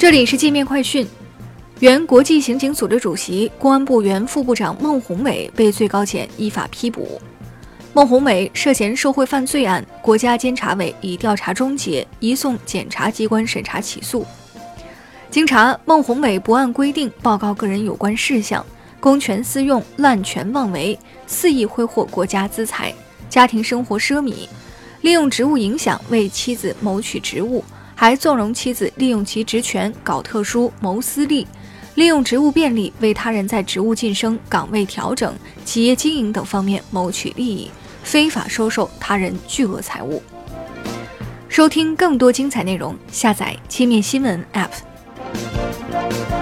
[0.00, 1.06] 这里是界面快讯。
[1.80, 7.20] 原国际刑警组织主席、公安部原副部长孟宏伟被最高检依法批捕。
[7.92, 14.24] 孟宏伟涉嫌受贿犯罪案，国家监察委已调查终结，移送检察机关审查起诉。
[15.30, 18.64] 经查，孟宏伟不按规定报告个人有关事项，
[19.00, 22.90] 公权私用、滥权妄为，肆意挥霍国家资财，
[23.28, 24.48] 家庭生活奢靡，
[25.02, 27.62] 利用职务影响为妻子谋取职务，
[28.00, 31.46] 还纵容妻子利用其职权搞特殊谋私利。
[31.96, 35.34] 利用职务便利为他人在职务晋升、岗位调整、
[35.66, 37.70] 企业经营等方面谋取利益，
[38.02, 40.22] 非法收受他人巨额财物。
[41.50, 46.39] 收听更多精彩内容，下载界面新闻 App。